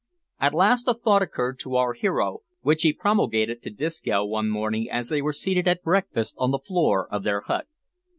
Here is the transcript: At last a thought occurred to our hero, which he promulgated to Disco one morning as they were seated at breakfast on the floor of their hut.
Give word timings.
At 0.39 0.55
last 0.55 0.87
a 0.87 0.95
thought 0.95 1.21
occurred 1.21 1.59
to 1.59 1.75
our 1.75 1.93
hero, 1.93 2.39
which 2.61 2.81
he 2.81 2.91
promulgated 2.91 3.61
to 3.61 3.69
Disco 3.69 4.25
one 4.25 4.49
morning 4.49 4.89
as 4.89 5.09
they 5.09 5.21
were 5.21 5.31
seated 5.31 5.67
at 5.67 5.83
breakfast 5.83 6.33
on 6.39 6.49
the 6.49 6.57
floor 6.57 7.07
of 7.13 7.21
their 7.21 7.41
hut. 7.41 7.67